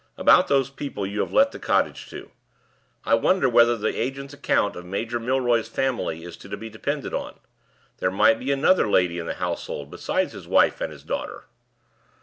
About 0.17 0.47
those 0.47 0.71
people 0.71 1.05
you 1.05 1.19
have 1.19 1.31
let 1.31 1.51
the 1.51 1.59
cottage 1.59 2.09
to? 2.09 2.31
I 3.05 3.13
wonder 3.13 3.47
whether 3.47 3.77
the 3.77 3.95
agent's 4.01 4.33
account 4.33 4.75
of 4.75 4.83
Major 4.83 5.19
Milroy's 5.19 5.67
family 5.67 6.23
is 6.23 6.35
to 6.37 6.57
be 6.57 6.71
depended 6.71 7.13
on? 7.13 7.39
There 7.99 8.09
might 8.09 8.39
be 8.39 8.51
another 8.51 8.89
lady 8.89 9.19
in 9.19 9.27
the 9.27 9.35
household 9.35 9.91
besides 9.91 10.33
his 10.33 10.47
wife 10.47 10.81
and 10.81 10.91
his 10.91 11.03
daughter." 11.03 11.43